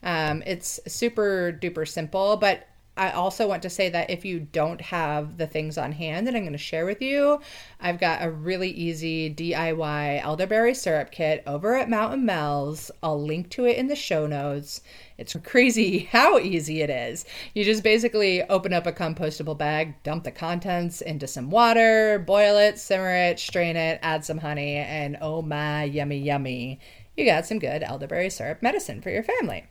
Um, 0.02 0.44
it's 0.46 0.80
super 0.88 1.58
duper 1.62 1.86
simple, 1.86 2.38
but 2.38 2.68
I 2.98 3.12
also 3.12 3.48
want 3.48 3.62
to 3.62 3.70
say 3.70 3.90
that 3.90 4.10
if 4.10 4.26
you 4.26 4.40
don't 4.40 4.82
have 4.82 5.38
the 5.38 5.46
things 5.46 5.78
on 5.78 5.92
hand 5.92 6.26
that 6.26 6.36
I'm 6.36 6.42
going 6.42 6.52
to 6.54 6.58
share 6.58 6.86
with 6.86 7.02
you, 7.02 7.40
I've 7.80 8.00
got 8.00 8.24
a 8.24 8.32
really 8.32 8.72
easy 8.72 9.34
DIY 9.34 10.24
elderberry 10.24 10.74
syrup 10.74 11.12
kit 11.12 11.44
over 11.46 11.76
at 11.76 11.90
Mountain 11.90 12.26
Mel's. 12.26 12.90
I'll 13.04 13.22
link 13.22 13.50
to 13.52 13.66
it 13.66 13.78
in 13.78 13.88
the 13.88 13.96
show 13.96 14.26
notes. 14.26 14.82
It's 15.18 15.36
crazy 15.44 16.00
how 16.12 16.40
easy 16.40 16.82
it 16.82 16.90
is. 16.90 17.26
You 17.54 17.64
just 17.64 17.84
basically 17.84 18.42
open 18.44 18.74
up 18.74 18.88
a 18.88 18.92
compostable 18.92 19.58
bag, 19.58 20.02
dump 20.04 20.24
the 20.24 20.32
contents 20.32 21.02
into 21.02 21.28
some 21.28 21.52
water, 21.52 22.24
boil 22.26 22.58
it, 22.58 22.80
simmer 22.80 23.14
it, 23.14 23.40
strain 23.40 23.76
it, 23.76 24.00
add 24.02 24.26
some 24.26 24.40
honey, 24.40 24.76
and 24.76 25.18
oh 25.22 25.42
my, 25.44 25.84
yummy, 25.84 26.18
yummy. 26.18 26.80
You 27.16 27.26
got 27.26 27.46
some 27.46 27.60
good 27.60 27.84
elderberry 27.84 28.30
syrup 28.30 28.64
medicine 28.64 29.02
for 29.02 29.12
your 29.12 29.24
family. 29.24 29.66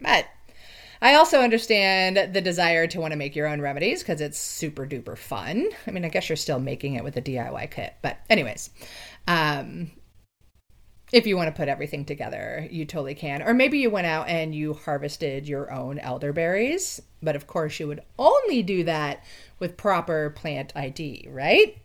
But 0.00 0.26
I 1.00 1.14
also 1.14 1.40
understand 1.40 2.34
the 2.34 2.40
desire 2.40 2.86
to 2.88 3.00
want 3.00 3.12
to 3.12 3.16
make 3.18 3.36
your 3.36 3.46
own 3.46 3.60
remedies 3.60 4.02
because 4.02 4.20
it's 4.20 4.38
super 4.38 4.86
duper 4.86 5.16
fun. 5.16 5.68
I 5.86 5.90
mean, 5.90 6.04
I 6.04 6.08
guess 6.08 6.28
you're 6.28 6.36
still 6.36 6.60
making 6.60 6.94
it 6.94 7.04
with 7.04 7.16
a 7.16 7.22
DIY 7.22 7.70
kit, 7.70 7.94
but 8.02 8.18
anyways, 8.28 8.70
um, 9.26 9.90
if 11.12 11.26
you 11.26 11.36
want 11.36 11.48
to 11.48 11.56
put 11.56 11.68
everything 11.68 12.04
together, 12.04 12.66
you 12.70 12.84
totally 12.84 13.14
can. 13.14 13.42
Or 13.42 13.54
maybe 13.54 13.78
you 13.78 13.90
went 13.90 14.06
out 14.06 14.28
and 14.28 14.54
you 14.54 14.74
harvested 14.74 15.48
your 15.48 15.72
own 15.72 15.98
elderberries, 15.98 17.00
but 17.22 17.36
of 17.36 17.46
course, 17.46 17.80
you 17.80 17.86
would 17.88 18.02
only 18.18 18.62
do 18.62 18.84
that 18.84 19.24
with 19.58 19.76
proper 19.76 20.30
plant 20.30 20.72
ID, 20.76 21.28
right? 21.30 21.78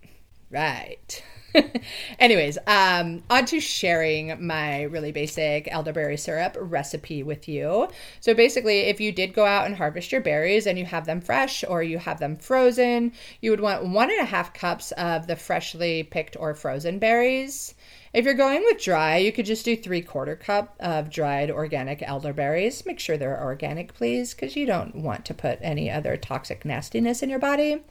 Right. 0.50 1.24
Anyways, 2.20 2.58
um, 2.68 3.24
on 3.30 3.46
to 3.46 3.60
sharing 3.60 4.46
my 4.46 4.84
really 4.84 5.12
basic 5.12 5.68
elderberry 5.72 6.18
syrup 6.18 6.58
recipe 6.60 7.24
with 7.24 7.48
you. 7.48 7.90
So 8.20 8.34
basically, 8.34 8.82
if 8.82 9.00
you 9.00 9.12
did 9.12 9.34
go 9.34 9.46
out 9.46 9.66
and 9.66 9.76
harvest 9.76 10.12
your 10.12 10.22
berries 10.22 10.66
and 10.68 10.80
you 10.80 10.86
have 10.86 11.06
them 11.06 11.22
fresh 11.22 11.64
or 11.68 11.84
you 11.84 11.98
have 12.00 12.20
them 12.20 12.38
frozen, 12.38 13.14
you 13.42 13.52
would 13.52 13.60
want 13.60 13.86
one 13.86 14.10
and 14.10 14.22
a 14.22 14.26
half 14.26 14.54
cups 14.54 14.92
of 14.94 15.28
the 15.28 15.36
freshly 15.36 16.04
picked 16.04 16.36
or 16.40 16.56
frozen 16.56 17.00
berries. 17.00 17.76
If 18.14 18.26
you're 18.26 18.36
going 18.36 18.62
with 18.62 18.82
dry, 18.82 19.18
you 19.18 19.32
could 19.32 19.46
just 19.46 19.66
do 19.66 19.76
three 19.76 20.02
quarter 20.02 20.36
cup 20.36 20.76
of 20.80 21.10
dried 21.10 21.50
organic 21.50 22.04
elderberries. 22.04 22.86
Make 22.86 23.00
sure 23.00 23.18
they're 23.18 23.42
organic, 23.42 23.94
please, 23.94 24.34
because 24.34 24.56
you 24.56 24.66
don't 24.68 24.96
want 24.96 25.26
to 25.26 25.34
put 25.34 25.58
any 25.62 25.90
other 25.90 26.16
toxic 26.16 26.64
nastiness 26.64 27.24
in 27.24 27.30
your 27.30 27.40
body. 27.40 27.84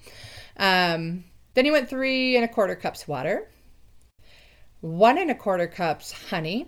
Um, 0.57 1.25
then 1.55 1.67
you 1.67 1.73
want 1.73 1.89
three 1.89 2.37
and 2.37 2.45
a 2.45 2.49
quarter 2.49 2.77
cups 2.77 3.09
water 3.09 3.49
one 4.83 5.17
and 5.17 5.31
a 5.31 5.35
quarter 5.35 5.69
cups 5.69 6.13
honey. 6.13 6.67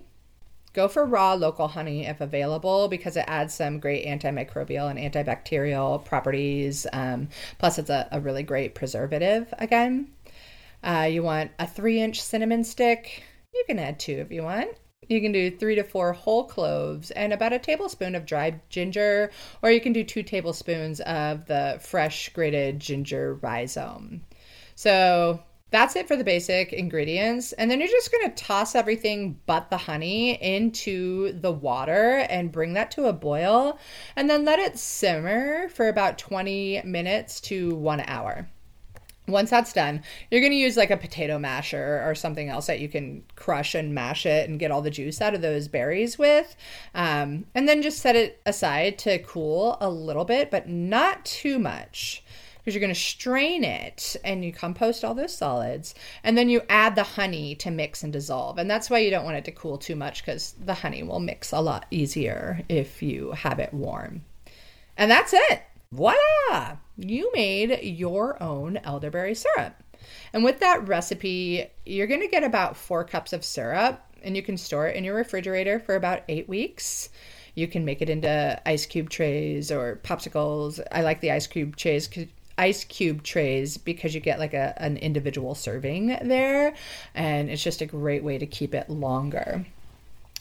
Go 0.73 0.87
for 0.87 1.05
raw 1.05 1.33
local 1.33 1.67
honey 1.67 2.05
if 2.05 2.19
available 2.19 2.87
because 2.87 3.15
it 3.15 3.25
adds 3.27 3.53
some 3.53 3.79
great 3.79 4.05
antimicrobial 4.05 4.89
and 4.89 4.99
antibacterial 4.99 6.03
properties. 6.03 6.87
Um, 6.91 7.29
plus, 7.59 7.77
it's 7.77 7.89
a, 7.89 8.07
a, 8.11 8.19
really 8.19 8.43
great 8.43 8.73
preservative 8.73 9.53
again. 9.59 10.07
Uh, 10.83 11.07
you 11.09 11.23
want 11.23 11.51
a 11.59 11.67
three 11.67 12.01
inch 12.01 12.21
cinnamon 12.21 12.63
stick. 12.63 13.23
You 13.53 13.63
can 13.67 13.79
add 13.79 13.99
two 13.99 14.13
if 14.13 14.31
you 14.31 14.43
want. 14.43 14.69
You 15.07 15.21
can 15.21 15.31
do 15.31 15.51
three 15.51 15.75
to 15.75 15.83
four 15.83 16.13
whole 16.13 16.45
cloves 16.45 17.11
and 17.11 17.31
about 17.31 17.53
a 17.53 17.59
tablespoon 17.59 18.15
of 18.15 18.25
dried 18.25 18.61
ginger, 18.69 19.31
or 19.61 19.71
you 19.71 19.81
can 19.81 19.93
do 19.93 20.03
two 20.03 20.23
tablespoons 20.23 20.99
of 21.01 21.45
the 21.45 21.79
fresh 21.81 22.29
grated 22.29 22.79
ginger 22.79 23.35
rhizome. 23.35 24.21
So 24.75 25.41
that's 25.75 25.97
it 25.97 26.07
for 26.07 26.15
the 26.15 26.23
basic 26.23 26.71
ingredients. 26.71 27.51
And 27.51 27.69
then 27.69 27.79
you're 27.79 27.89
just 27.89 28.11
going 28.11 28.29
to 28.29 28.43
toss 28.43 28.75
everything 28.75 29.39
but 29.45 29.69
the 29.69 29.77
honey 29.77 30.41
into 30.41 31.33
the 31.33 31.51
water 31.51 32.25
and 32.29 32.51
bring 32.51 32.73
that 32.73 32.91
to 32.91 33.07
a 33.07 33.13
boil. 33.13 33.77
And 34.15 34.29
then 34.29 34.45
let 34.45 34.59
it 34.59 34.79
simmer 34.79 35.67
for 35.67 35.89
about 35.89 36.17
20 36.17 36.83
minutes 36.85 37.41
to 37.41 37.75
one 37.75 37.99
hour. 38.07 38.47
Once 39.27 39.49
that's 39.49 39.73
done, 39.73 40.03
you're 40.31 40.39
going 40.39 40.51
to 40.51 40.57
use 40.57 40.77
like 40.77 40.91
a 40.91 40.97
potato 40.97 41.37
masher 41.39 42.01
or 42.05 42.15
something 42.15 42.47
else 42.47 42.67
that 42.67 42.79
you 42.79 42.87
can 42.87 43.23
crush 43.35 43.75
and 43.75 43.93
mash 43.93 44.25
it 44.25 44.47
and 44.47 44.59
get 44.59 44.69
all 44.69 44.83
the 44.83 44.91
juice 44.91 45.19
out 45.19 45.33
of 45.33 45.41
those 45.41 45.67
berries 45.67 46.17
with. 46.17 46.55
Um, 46.93 47.47
and 47.55 47.67
then 47.67 47.81
just 47.81 47.99
set 47.99 48.15
it 48.15 48.39
aside 48.45 48.97
to 48.99 49.17
cool 49.19 49.77
a 49.81 49.89
little 49.89 50.25
bit, 50.25 50.51
but 50.51 50.69
not 50.69 51.25
too 51.25 51.59
much 51.59 52.23
because 52.65 52.73
you're 52.73 52.81
going 52.81 52.93
to 52.93 52.99
strain 52.99 53.63
it 53.63 54.15
and 54.23 54.43
you 54.43 54.51
compost 54.51 55.05
all 55.05 55.13
those 55.13 55.37
solids 55.37 55.93
and 56.23 56.35
then 56.35 56.49
you 56.49 56.63
add 56.67 56.95
the 56.95 57.03
honey 57.03 57.53
to 57.53 57.69
mix 57.69 58.01
and 58.01 58.11
dissolve. 58.11 58.57
And 58.57 58.69
that's 58.69 58.89
why 58.89 58.97
you 58.99 59.11
don't 59.11 59.23
want 59.23 59.37
it 59.37 59.45
to 59.45 59.51
cool 59.51 59.77
too 59.77 59.95
much 59.95 60.25
because 60.25 60.55
the 60.59 60.73
honey 60.73 61.03
will 61.03 61.19
mix 61.19 61.51
a 61.51 61.59
lot 61.59 61.85
easier 61.91 62.63
if 62.67 63.03
you 63.03 63.33
have 63.33 63.59
it 63.59 63.71
warm. 63.71 64.23
And 64.97 65.11
that's 65.11 65.33
it. 65.33 65.61
Voila! 65.91 66.77
You 66.97 67.31
made 67.35 67.83
your 67.83 68.41
own 68.41 68.77
elderberry 68.77 69.35
syrup. 69.35 69.83
And 70.33 70.43
with 70.43 70.59
that 70.61 70.87
recipe 70.87 71.67
you're 71.85 72.07
going 72.07 72.21
to 72.21 72.27
get 72.27 72.43
about 72.43 72.75
four 72.75 73.03
cups 73.03 73.31
of 73.31 73.45
syrup 73.45 74.01
and 74.23 74.35
you 74.35 74.41
can 74.41 74.57
store 74.57 74.87
it 74.87 74.95
in 74.95 75.03
your 75.03 75.15
refrigerator 75.15 75.79
for 75.79 75.93
about 75.93 76.23
eight 76.27 76.49
weeks. 76.49 77.09
You 77.53 77.67
can 77.67 77.85
make 77.85 78.01
it 78.01 78.09
into 78.09 78.61
ice 78.65 78.85
cube 78.85 79.09
trays 79.09 79.71
or 79.71 80.01
popsicles. 80.03 80.81
I 80.91 81.03
like 81.03 81.21
the 81.21 81.31
ice 81.31 81.47
cube 81.47 81.75
trays 81.75 82.09
ice 82.57 82.83
cube 82.83 83.23
trays 83.23 83.77
because 83.77 84.15
you 84.15 84.21
get 84.21 84.39
like 84.39 84.53
a, 84.53 84.73
an 84.81 84.97
individual 84.97 85.55
serving 85.55 86.07
there 86.23 86.73
and 87.13 87.49
it's 87.49 87.63
just 87.63 87.81
a 87.81 87.85
great 87.85 88.23
way 88.23 88.37
to 88.37 88.45
keep 88.45 88.73
it 88.73 88.89
longer. 88.89 89.65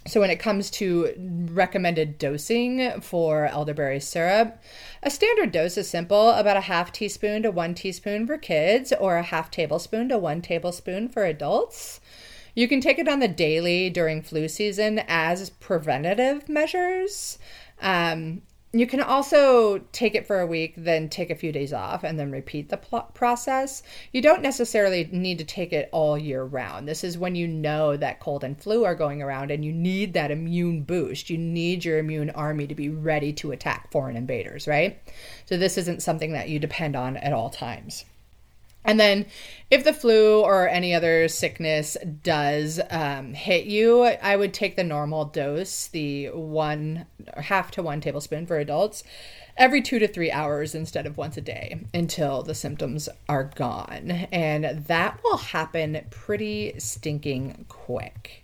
So 0.07 0.21
when 0.21 0.29
it 0.29 0.39
comes 0.39 0.71
to 0.73 1.15
recommended 1.53 2.19
dosing 2.19 3.01
for 3.01 3.47
elderberry 3.47 4.01
syrup 4.01 4.63
a 5.03 5.11
standard 5.11 5.51
dose 5.51 5.79
is 5.79 5.89
simple 5.89 6.31
about 6.31 6.57
a 6.57 6.63
half 6.63 6.93
teaspoon 6.93 7.43
to 7.43 7.51
one 7.51 7.75
teaspoon 7.75 8.27
for 8.27 8.37
kids 8.37 8.93
or 8.93 9.17
a 9.17 9.23
half 9.23 9.51
tablespoon 9.51 10.09
to 10.11 10.19
one 10.19 10.43
tablespoon 10.43 11.09
for 11.09 11.25
adults. 11.25 12.01
You 12.55 12.69
can 12.69 12.81
take 12.81 12.99
it 12.99 13.09
on 13.09 13.21
the 13.21 13.29
daily 13.29 13.91
during 13.91 14.23
flu 14.23 14.49
season 14.49 15.01
as 15.09 15.51
preventative 15.51 16.49
measures. 16.49 17.39
Um, 17.83 18.43
you 18.75 18.89
can 18.89 19.01
also 19.01 19.79
take 19.93 20.17
it 20.17 20.27
for 20.27 20.41
a 20.41 20.47
week, 20.47 20.75
then 20.77 21.09
take 21.09 21.31
a 21.31 21.37
few 21.37 21.53
days 21.53 21.73
off, 21.73 22.03
and 22.03 22.19
then 22.19 22.33
repeat 22.33 22.71
the 22.71 22.77
pl- 22.77 23.09
process. 23.15 23.85
You 24.13 24.21
don't 24.21 24.43
necessarily 24.43 25.09
need 25.13 25.39
to 25.39 25.45
take 25.45 25.73
it 25.73 25.89
all 25.93 26.19
year 26.19 26.43
round. 26.43 26.89
This 26.89 27.05
is 27.05 27.17
when 27.17 27.37
you 27.37 27.47
know 27.47 27.97
that 27.97 28.19
cold 28.19 28.43
and 28.43 28.61
flu 28.61 28.85
are 28.85 28.97
going 28.97 29.23
around 29.23 29.53
and 29.53 29.65
you 29.65 29.73
need 29.73 30.13
that 30.15 30.33
immune 30.33 30.83
boost. 30.83 31.31
You 31.31 31.39
need 31.39 31.85
your 31.85 31.99
immune 31.99 32.31
army 32.31 32.67
to 32.67 32.75
be 32.75 32.89
ready 32.89 33.33
to 33.35 33.53
attack 33.53 33.93
foreign 33.93 34.17
invaders, 34.17 34.67
right? 34.67 35.01
So, 35.47 35.57
this 35.57 35.79
isn't 35.79 36.03
something 36.03 36.33
that 36.33 36.49
you 36.49 36.59
depend 36.59 36.97
on 36.97 37.17
at 37.17 37.33
all 37.33 37.51
times. 37.51 38.05
And 38.85 39.01
then, 39.01 39.27
if 39.71 39.83
the 39.83 39.95
flu 39.95 40.43
or 40.43 40.69
any 40.69 40.95
other 40.95 41.27
sickness 41.29 41.97
does 42.23 42.81
um, 42.91 43.33
hit 43.33 43.65
you, 43.65 44.03
I 44.03 44.37
would 44.37 44.53
take 44.53 44.77
the 44.77 44.85
normal 44.85 45.25
dose, 45.25 45.89
the 45.89 46.29
one 46.29 47.07
half 47.37 47.71
to 47.73 47.83
one 47.83 48.01
tablespoon 48.01 48.47
for 48.47 48.59
adults, 48.59 49.03
every 49.57 49.81
two 49.81 49.99
to 49.99 50.07
three 50.07 50.31
hours 50.31 50.75
instead 50.75 51.07
of 51.07 51.17
once 51.17 51.37
a 51.37 51.41
day 51.41 51.81
until 51.95 52.43
the 52.43 52.55
symptoms 52.55 53.09
are 53.29 53.45
gone. 53.45 54.11
And 54.31 54.85
that 54.87 55.19
will 55.25 55.39
happen 55.39 56.05
pretty 56.11 56.79
stinking 56.79 57.65
quick. 57.69 58.44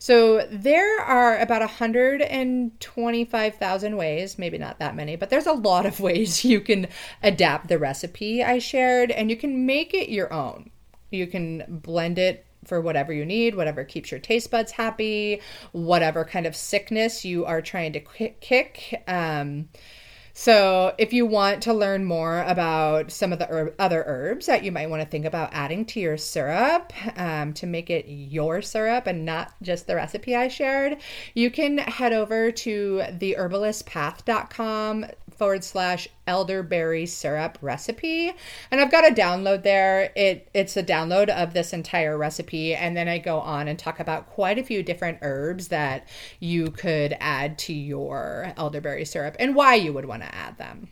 So 0.00 0.44
there 0.50 0.98
are 0.98 1.38
about 1.38 1.60
125,000 1.60 3.96
ways, 3.98 4.38
maybe 4.38 4.56
not 4.56 4.78
that 4.78 4.96
many, 4.96 5.14
but 5.14 5.28
there's 5.28 5.46
a 5.46 5.52
lot 5.52 5.84
of 5.84 6.00
ways 6.00 6.42
you 6.52 6.62
can 6.62 6.88
adapt 7.22 7.68
the 7.68 7.78
recipe 7.78 8.42
I 8.42 8.60
shared 8.60 9.10
and 9.10 9.28
you 9.28 9.36
can 9.36 9.66
make 9.66 9.92
it 9.92 10.08
your 10.08 10.32
own. 10.32 10.70
You 11.10 11.26
can 11.26 11.64
blend 11.68 12.18
it 12.18 12.46
for 12.64 12.80
whatever 12.80 13.12
you 13.12 13.26
need, 13.26 13.54
whatever 13.54 13.84
keeps 13.84 14.10
your 14.10 14.20
taste 14.20 14.50
buds 14.50 14.72
happy, 14.72 15.42
whatever 15.72 16.24
kind 16.24 16.46
of 16.46 16.56
sickness 16.56 17.26
you 17.26 17.44
are 17.44 17.60
trying 17.60 17.92
to 17.92 18.00
kick. 18.00 19.02
Um, 19.06 19.68
so, 20.32 20.94
if 20.98 21.12
you 21.12 21.26
want 21.26 21.62
to 21.64 21.74
learn 21.74 22.04
more 22.04 22.42
about 22.42 23.10
some 23.10 23.32
of 23.32 23.38
the 23.38 23.48
herb, 23.50 23.74
other 23.78 24.04
herbs 24.06 24.46
that 24.46 24.62
you 24.62 24.72
might 24.72 24.88
want 24.88 25.02
to 25.02 25.08
think 25.08 25.24
about 25.24 25.50
adding 25.52 25.84
to 25.86 26.00
your 26.00 26.16
syrup 26.16 26.92
um, 27.16 27.52
to 27.54 27.66
make 27.66 27.90
it 27.90 28.06
your 28.08 28.62
syrup 28.62 29.06
and 29.06 29.24
not 29.24 29.52
just 29.62 29.86
the 29.86 29.96
recipe 29.96 30.36
I 30.36 30.48
shared, 30.48 30.98
you 31.34 31.50
can 31.50 31.78
head 31.78 32.12
over 32.12 32.50
to 32.52 33.02
theherbalistpath.com 33.10 35.06
forward 35.40 35.64
slash 35.64 36.06
elderberry 36.26 37.06
syrup 37.06 37.56
recipe. 37.62 38.30
And 38.70 38.78
I've 38.78 38.90
got 38.90 39.10
a 39.10 39.14
download 39.14 39.62
there. 39.62 40.12
It 40.14 40.50
it's 40.52 40.76
a 40.76 40.82
download 40.82 41.30
of 41.30 41.54
this 41.54 41.72
entire 41.72 42.18
recipe. 42.18 42.74
And 42.74 42.94
then 42.94 43.08
I 43.08 43.16
go 43.16 43.40
on 43.40 43.66
and 43.66 43.78
talk 43.78 44.00
about 44.00 44.28
quite 44.28 44.58
a 44.58 44.62
few 44.62 44.82
different 44.82 45.20
herbs 45.22 45.68
that 45.68 46.06
you 46.40 46.70
could 46.70 47.16
add 47.20 47.56
to 47.60 47.72
your 47.72 48.52
elderberry 48.58 49.06
syrup 49.06 49.34
and 49.40 49.54
why 49.54 49.76
you 49.76 49.94
would 49.94 50.04
want 50.04 50.24
to 50.24 50.34
add 50.34 50.58
them. 50.58 50.88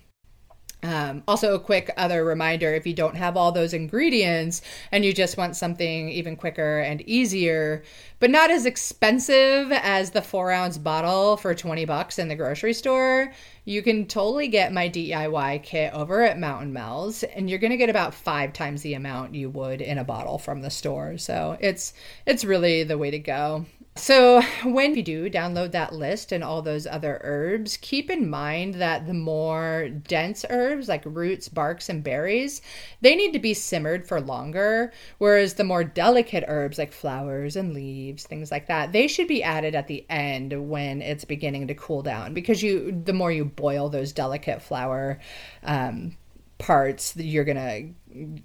Um, 0.88 1.22
also, 1.28 1.54
a 1.54 1.60
quick 1.60 1.90
other 1.98 2.24
reminder 2.24 2.72
if 2.72 2.86
you 2.86 2.94
don't 2.94 3.16
have 3.16 3.36
all 3.36 3.52
those 3.52 3.74
ingredients 3.74 4.62
and 4.90 5.04
you 5.04 5.12
just 5.12 5.36
want 5.36 5.54
something 5.54 6.08
even 6.08 6.34
quicker 6.34 6.80
and 6.80 7.02
easier, 7.02 7.82
but 8.20 8.30
not 8.30 8.50
as 8.50 8.64
expensive 8.64 9.70
as 9.70 10.12
the 10.12 10.22
four 10.22 10.50
ounce 10.50 10.78
bottle 10.78 11.36
for 11.36 11.54
20 11.54 11.84
bucks 11.84 12.18
in 12.18 12.28
the 12.28 12.34
grocery 12.34 12.72
store, 12.72 13.30
you 13.66 13.82
can 13.82 14.06
totally 14.06 14.48
get 14.48 14.72
my 14.72 14.88
DIY 14.88 15.62
kit 15.62 15.92
over 15.92 16.22
at 16.22 16.38
Mountain 16.38 16.72
Mel's, 16.72 17.22
and 17.22 17.50
you're 17.50 17.58
going 17.58 17.70
to 17.70 17.76
get 17.76 17.90
about 17.90 18.14
five 18.14 18.54
times 18.54 18.80
the 18.80 18.94
amount 18.94 19.34
you 19.34 19.50
would 19.50 19.82
in 19.82 19.98
a 19.98 20.04
bottle 20.04 20.38
from 20.38 20.62
the 20.62 20.70
store. 20.70 21.18
So 21.18 21.58
it's 21.60 21.92
it's 22.24 22.46
really 22.46 22.82
the 22.84 22.96
way 22.96 23.10
to 23.10 23.18
go. 23.18 23.66
So, 23.98 24.42
when 24.64 24.94
you 24.94 25.02
do 25.02 25.28
download 25.28 25.72
that 25.72 25.92
list 25.92 26.30
and 26.30 26.44
all 26.44 26.62
those 26.62 26.86
other 26.86 27.20
herbs, 27.24 27.76
keep 27.76 28.08
in 28.10 28.30
mind 28.30 28.74
that 28.74 29.08
the 29.08 29.12
more 29.12 29.88
dense 29.88 30.44
herbs 30.48 30.88
like 30.88 31.02
roots, 31.04 31.48
barks, 31.48 31.88
and 31.88 32.02
berries, 32.04 32.62
they 33.00 33.16
need 33.16 33.32
to 33.32 33.40
be 33.40 33.54
simmered 33.54 34.06
for 34.06 34.20
longer, 34.20 34.92
whereas 35.18 35.54
the 35.54 35.64
more 35.64 35.82
delicate 35.82 36.44
herbs 36.46 36.78
like 36.78 36.92
flowers 36.92 37.56
and 37.56 37.74
leaves, 37.74 38.22
things 38.22 38.52
like 38.52 38.68
that, 38.68 38.92
they 38.92 39.08
should 39.08 39.26
be 39.26 39.42
added 39.42 39.74
at 39.74 39.88
the 39.88 40.06
end 40.08 40.68
when 40.70 41.02
it's 41.02 41.24
beginning 41.24 41.66
to 41.66 41.74
cool 41.74 42.02
down 42.02 42.34
because 42.34 42.62
you 42.62 43.02
the 43.04 43.12
more 43.12 43.32
you 43.32 43.44
boil 43.44 43.88
those 43.88 44.12
delicate 44.12 44.62
flower 44.62 45.18
um, 45.64 46.16
parts 46.58 47.12
that 47.12 47.24
you're 47.24 47.44
gonna 47.44 47.82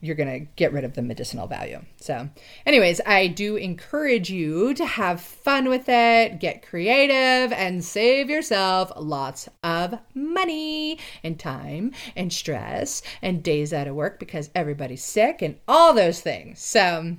you're 0.02 0.16
gonna 0.16 0.40
get 0.40 0.72
rid 0.72 0.84
of 0.84 0.94
the 0.94 1.02
medicinal 1.02 1.48
value. 1.48 1.82
So 1.98 2.30
anyways 2.66 3.02
i 3.06 3.28
do 3.28 3.56
encourage 3.56 4.30
you 4.30 4.74
to 4.76 4.86
have 4.86 5.20
fun 5.20 5.68
with 5.68 5.86
it 5.88 6.40
get 6.40 6.68
creative 6.68 7.52
and 7.52 7.84
save 7.84 8.30
yourself 8.30 8.92
lots 8.98 9.50
of 9.64 9.98
money 10.14 11.00
and 11.24 11.40
time 11.40 11.92
and 12.16 12.32
stress 12.32 13.02
and 13.22 13.44
days 13.44 13.74
out 13.74 13.88
of 13.88 13.96
work 13.96 14.20
because 14.20 14.52
everybody's 14.54 15.04
sick 15.04 15.42
and 15.42 15.58
all 15.68 15.94
those 15.94 16.22
things. 16.22 16.60
So 16.60 17.16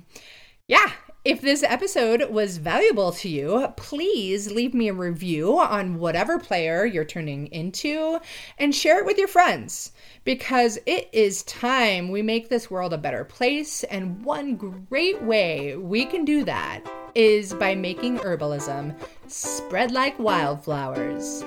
yeah 0.67 0.91
if 1.25 1.41
this 1.41 1.63
episode 1.63 2.29
was 2.29 2.57
valuable 2.57 3.11
to 3.11 3.27
you, 3.27 3.67
please 3.77 4.51
leave 4.51 4.75
me 4.75 4.89
a 4.89 4.93
review 4.93 5.59
on 5.59 5.97
whatever 5.97 6.37
player 6.37 6.85
you're 6.85 7.03
turning 7.03 7.47
into 7.47 8.19
and 8.59 8.75
share 8.75 8.99
it 8.99 9.07
with 9.07 9.17
your 9.17 9.27
friends 9.27 9.91
because 10.25 10.77
it 10.85 11.07
is 11.13 11.43
time 11.43 12.09
we 12.09 12.21
make 12.21 12.49
this 12.49 12.69
world 12.69 12.91
a 12.91 12.97
better 12.97 13.23
place. 13.23 13.83
And 13.85 14.25
one 14.25 14.55
great 14.55 15.21
way 15.21 15.77
we 15.77 16.03
can 16.05 16.25
do 16.25 16.43
that 16.43 16.81
is 17.13 17.53
by 17.53 17.75
making 17.75 18.17
herbalism 18.17 18.93
spread 19.27 19.91
like 19.91 20.19
wildflowers 20.19 21.45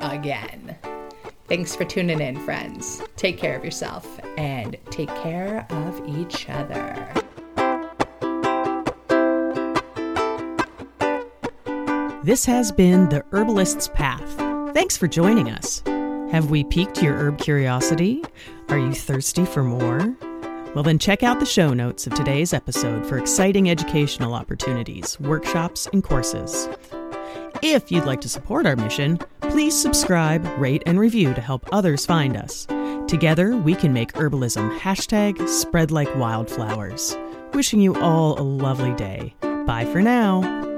again. 0.00 0.76
Thanks 1.46 1.76
for 1.76 1.84
tuning 1.84 2.20
in, 2.20 2.40
friends. 2.40 3.02
Take 3.16 3.36
care 3.36 3.56
of 3.56 3.64
yourself 3.64 4.18
and 4.38 4.76
take 4.90 5.14
care 5.16 5.66
of 5.70 6.02
each 6.08 6.48
other. 6.48 7.12
This 12.24 12.46
has 12.46 12.72
been 12.72 13.10
The 13.10 13.22
Herbalist's 13.30 13.88
Path. 13.88 14.74
Thanks 14.74 14.96
for 14.96 15.06
joining 15.06 15.50
us. 15.50 15.82
Have 16.34 16.50
we 16.50 16.64
piqued 16.64 17.00
your 17.00 17.14
herb 17.14 17.38
curiosity? 17.38 18.20
Are 18.68 18.76
you 18.76 18.92
thirsty 18.92 19.44
for 19.44 19.62
more? 19.62 20.16
Well, 20.74 20.82
then 20.82 20.98
check 20.98 21.22
out 21.22 21.38
the 21.38 21.46
show 21.46 21.72
notes 21.72 22.08
of 22.08 22.14
today's 22.14 22.52
episode 22.52 23.06
for 23.06 23.18
exciting 23.18 23.70
educational 23.70 24.34
opportunities, 24.34 25.16
workshops, 25.20 25.86
and 25.92 26.02
courses. 26.02 26.68
If 27.62 27.92
you'd 27.92 28.06
like 28.06 28.20
to 28.22 28.28
support 28.28 28.66
our 28.66 28.74
mission, 28.74 29.20
please 29.42 29.80
subscribe, 29.80 30.44
rate, 30.58 30.82
and 30.86 30.98
review 30.98 31.34
to 31.34 31.40
help 31.40 31.68
others 31.70 32.04
find 32.04 32.36
us. 32.36 32.66
Together, 33.06 33.56
we 33.56 33.76
can 33.76 33.92
make 33.92 34.12
herbalism 34.14 34.76
hashtag 34.80 35.48
spread 35.48 35.92
like 35.92 36.12
wildflowers. 36.16 37.16
Wishing 37.52 37.80
you 37.80 37.94
all 38.02 38.40
a 38.40 38.42
lovely 38.42 38.92
day. 38.94 39.36
Bye 39.66 39.84
for 39.84 40.02
now. 40.02 40.73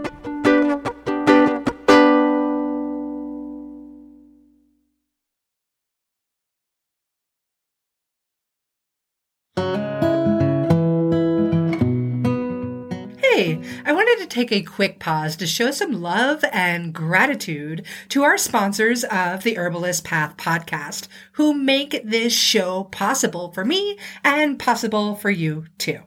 Take 14.36 14.52
a 14.52 14.60
quick 14.60 15.00
pause 15.00 15.34
to 15.34 15.46
show 15.46 15.70
some 15.70 16.02
love 16.02 16.44
and 16.52 16.92
gratitude 16.92 17.82
to 18.10 18.22
our 18.22 18.36
sponsors 18.36 19.02
of 19.04 19.42
the 19.44 19.56
Herbalist 19.56 20.04
Path 20.04 20.36
podcast, 20.36 21.08
who 21.32 21.54
make 21.54 22.02
this 22.04 22.34
show 22.34 22.84
possible 22.84 23.50
for 23.52 23.64
me 23.64 23.98
and 24.22 24.58
possible 24.58 25.14
for 25.14 25.30
you 25.30 25.64
too. 25.78 26.00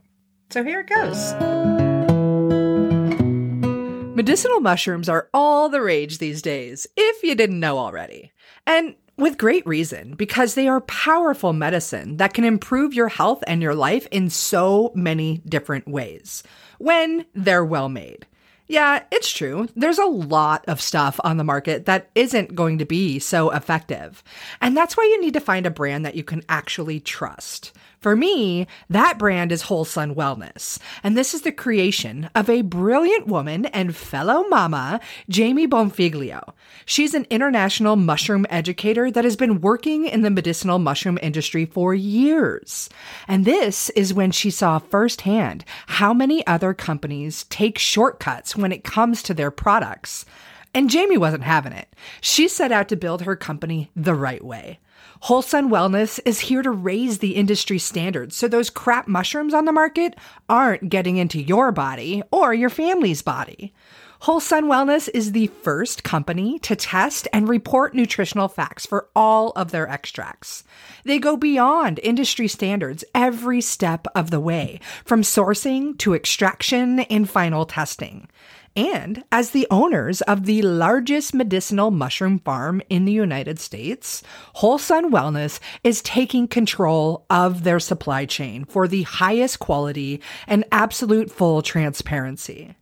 So 0.51 0.63
here 0.63 0.81
it 0.81 0.89
goes. 0.89 1.33
Medicinal 4.15 4.59
mushrooms 4.59 5.09
are 5.09 5.27
all 5.33 5.67
the 5.67 5.81
rage 5.81 6.19
these 6.19 6.43
days, 6.43 6.85
if 6.95 7.23
you 7.23 7.33
didn't 7.33 7.59
know 7.59 7.79
already. 7.79 8.31
And 8.67 8.93
with 9.19 9.37
great 9.37 9.65
reason, 9.67 10.15
because 10.15 10.55
they 10.55 10.67
are 10.67 10.81
powerful 10.81 11.53
medicine 11.53 12.17
that 12.17 12.33
can 12.33 12.43
improve 12.43 12.93
your 12.93 13.09
health 13.09 13.43
and 13.47 13.61
your 13.61 13.75
life 13.75 14.07
in 14.11 14.29
so 14.29 14.91
many 14.95 15.41
different 15.45 15.87
ways 15.87 16.43
when 16.77 17.25
they're 17.33 17.65
well 17.65 17.89
made. 17.89 18.25
Yeah, 18.67 19.03
it's 19.11 19.31
true. 19.31 19.67
There's 19.75 19.97
a 19.97 20.05
lot 20.05 20.63
of 20.67 20.79
stuff 20.79 21.19
on 21.23 21.37
the 21.37 21.43
market 21.43 21.87
that 21.87 22.11
isn't 22.13 22.53
going 22.53 22.77
to 22.77 22.85
be 22.85 23.17
so 23.17 23.49
effective. 23.49 24.23
And 24.61 24.77
that's 24.77 24.95
why 24.95 25.05
you 25.05 25.19
need 25.19 25.33
to 25.33 25.39
find 25.39 25.65
a 25.65 25.71
brand 25.71 26.05
that 26.05 26.13
you 26.15 26.23
can 26.23 26.43
actually 26.47 26.99
trust. 26.99 27.71
For 27.99 28.15
me, 28.15 28.65
that 28.89 29.19
brand 29.19 29.51
is 29.51 29.63
Whole 29.63 29.83
Sun 29.83 30.15
Wellness, 30.15 30.79
and 31.03 31.17
this 31.17 31.33
is 31.33 31.41
the 31.41 31.51
creation 31.51 32.29
of 32.33 32.49
a 32.49 32.61
brilliant 32.61 33.27
woman 33.27 33.65
and 33.65 33.93
fellow 33.93 34.47
mama, 34.47 35.01
Jamie 35.27 35.67
Bonfiglio. 35.67 36.53
She's 36.85 37.13
an 37.13 37.27
international 37.29 37.97
mushroom 37.97 38.45
educator 38.49 39.11
that 39.11 39.25
has 39.25 39.35
been 39.35 39.59
working 39.59 40.05
in 40.05 40.21
the 40.21 40.29
medicinal 40.29 40.79
mushroom 40.79 41.19
industry 41.21 41.65
for 41.65 41.93
years. 41.93 42.89
And 43.27 43.43
this 43.43 43.89
is 43.89 44.13
when 44.13 44.31
she 44.31 44.49
saw 44.49 44.79
firsthand 44.79 45.65
how 45.87 46.13
many 46.13 46.47
other 46.47 46.73
companies 46.73 47.43
take 47.49 47.77
shortcuts 47.77 48.55
when 48.55 48.71
it 48.71 48.85
comes 48.85 49.21
to 49.23 49.33
their 49.33 49.51
products. 49.51 50.25
And 50.73 50.89
Jamie 50.89 51.17
wasn't 51.17 51.43
having 51.43 51.73
it. 51.73 51.93
She 52.21 52.47
set 52.47 52.71
out 52.71 52.87
to 52.89 52.95
build 52.95 53.23
her 53.23 53.35
company 53.35 53.91
the 53.93 54.15
right 54.15 54.43
way. 54.43 54.79
Whole 55.23 55.41
Sun 55.41 55.69
Wellness 55.69 56.17
is 56.23 56.39
here 56.39 56.61
to 56.61 56.71
raise 56.71 57.19
the 57.19 57.35
industry 57.35 57.77
standards 57.77 58.37
so 58.37 58.47
those 58.47 58.69
crap 58.69 59.05
mushrooms 59.05 59.53
on 59.53 59.65
the 59.65 59.73
market 59.73 60.15
aren't 60.47 60.89
getting 60.89 61.17
into 61.17 61.41
your 61.41 61.73
body 61.73 62.23
or 62.31 62.53
your 62.53 62.69
family's 62.69 63.21
body. 63.21 63.73
Whole 64.21 64.39
Sun 64.39 64.65
Wellness 64.65 65.09
is 65.13 65.33
the 65.33 65.47
first 65.47 66.05
company 66.05 66.57
to 66.59 66.75
test 66.75 67.27
and 67.33 67.49
report 67.49 67.93
nutritional 67.93 68.47
facts 68.47 68.85
for 68.85 69.09
all 69.13 69.51
of 69.51 69.71
their 69.71 69.89
extracts. 69.89 70.63
They 71.03 71.19
go 71.19 71.35
beyond 71.35 71.99
industry 72.01 72.47
standards 72.47 73.03
every 73.13 73.59
step 73.59 74.07
of 74.15 74.31
the 74.31 74.39
way, 74.39 74.79
from 75.03 75.21
sourcing 75.21 75.97
to 75.99 76.15
extraction 76.15 77.01
and 77.01 77.29
final 77.29 77.65
testing 77.65 78.29
and 78.75 79.23
as 79.31 79.51
the 79.51 79.67
owners 79.71 80.21
of 80.21 80.45
the 80.45 80.61
largest 80.61 81.33
medicinal 81.33 81.91
mushroom 81.91 82.39
farm 82.39 82.81
in 82.89 83.05
the 83.05 83.11
United 83.11 83.59
States, 83.59 84.23
Whole 84.53 84.77
Sun 84.77 85.11
Wellness 85.11 85.59
is 85.83 86.01
taking 86.01 86.47
control 86.47 87.25
of 87.29 87.63
their 87.63 87.79
supply 87.79 88.25
chain 88.25 88.65
for 88.65 88.87
the 88.87 89.03
highest 89.03 89.59
quality 89.59 90.21
and 90.47 90.63
absolute 90.71 91.31
full 91.31 91.61
transparency. 91.61 92.75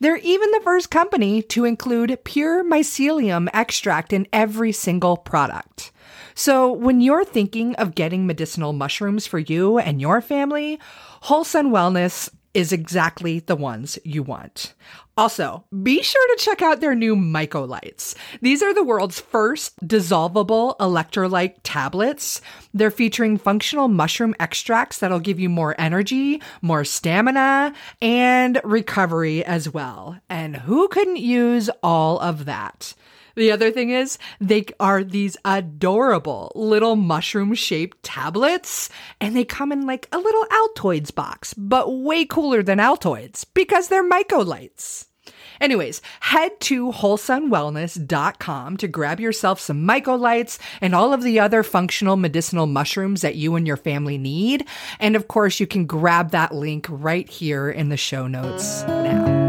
They're 0.00 0.16
even 0.16 0.50
the 0.50 0.60
first 0.64 0.90
company 0.90 1.42
to 1.42 1.64
include 1.64 2.24
pure 2.24 2.64
mycelium 2.64 3.48
extract 3.52 4.12
in 4.12 4.26
every 4.32 4.72
single 4.72 5.16
product. 5.16 5.92
So, 6.34 6.72
when 6.72 7.00
you're 7.00 7.24
thinking 7.24 7.76
of 7.76 7.94
getting 7.94 8.26
medicinal 8.26 8.72
mushrooms 8.72 9.26
for 9.26 9.38
you 9.38 9.78
and 9.78 10.00
your 10.00 10.20
family, 10.20 10.80
Whole 11.22 11.44
Sun 11.44 11.70
Wellness 11.70 12.30
is 12.54 12.72
exactly 12.72 13.38
the 13.40 13.56
ones 13.56 13.98
you 14.04 14.22
want. 14.22 14.74
Also, 15.16 15.62
be 15.82 16.02
sure 16.02 16.36
to 16.36 16.42
check 16.42 16.62
out 16.62 16.80
their 16.80 16.94
new 16.94 17.14
Mycolites. 17.14 18.14
These 18.40 18.62
are 18.62 18.72
the 18.72 18.82
world's 18.82 19.20
first 19.20 19.78
dissolvable 19.86 20.76
electrolyte 20.78 21.56
tablets. 21.62 22.40
They're 22.72 22.90
featuring 22.90 23.36
functional 23.36 23.88
mushroom 23.88 24.34
extracts 24.40 24.98
that'll 24.98 25.20
give 25.20 25.38
you 25.38 25.50
more 25.50 25.74
energy, 25.78 26.40
more 26.62 26.84
stamina, 26.84 27.74
and 28.00 28.58
recovery 28.64 29.44
as 29.44 29.68
well. 29.68 30.18
And 30.30 30.56
who 30.56 30.88
couldn't 30.88 31.18
use 31.18 31.68
all 31.82 32.18
of 32.18 32.46
that? 32.46 32.94
The 33.34 33.52
other 33.52 33.70
thing 33.70 33.90
is, 33.90 34.18
they 34.40 34.66
are 34.78 35.04
these 35.04 35.36
adorable 35.44 36.52
little 36.54 36.96
mushroom 36.96 37.54
shaped 37.54 38.02
tablets, 38.02 38.90
and 39.20 39.36
they 39.36 39.44
come 39.44 39.72
in 39.72 39.86
like 39.86 40.08
a 40.12 40.18
little 40.18 40.44
Altoids 40.44 41.14
box, 41.14 41.54
but 41.54 41.92
way 41.92 42.24
cooler 42.24 42.62
than 42.62 42.78
Altoids 42.78 43.44
because 43.54 43.88
they're 43.88 44.08
Mycolites. 44.08 45.06
Anyways, 45.60 46.02
head 46.20 46.58
to 46.62 46.90
wholesunwellness.com 46.90 48.76
to 48.78 48.88
grab 48.88 49.20
yourself 49.20 49.60
some 49.60 49.86
mycolites 49.86 50.58
and 50.80 50.94
all 50.94 51.12
of 51.12 51.22
the 51.22 51.38
other 51.38 51.62
functional 51.62 52.16
medicinal 52.16 52.66
mushrooms 52.66 53.20
that 53.20 53.36
you 53.36 53.54
and 53.54 53.66
your 53.66 53.76
family 53.76 54.18
need. 54.18 54.66
And 54.98 55.14
of 55.14 55.28
course, 55.28 55.60
you 55.60 55.68
can 55.68 55.86
grab 55.86 56.32
that 56.32 56.52
link 56.52 56.86
right 56.88 57.28
here 57.28 57.70
in 57.70 57.90
the 57.90 57.96
show 57.96 58.26
notes 58.26 58.82
now. 58.82 59.41